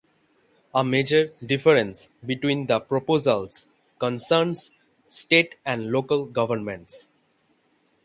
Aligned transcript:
A 0.73 0.83
major 0.83 1.27
difference 1.45 2.09
between 2.25 2.65
the 2.65 2.79
proposals 2.79 3.67
concerns 3.99 4.71
state 5.07 5.57
and 5.63 5.91
local 5.91 6.25
governments. 6.25 7.09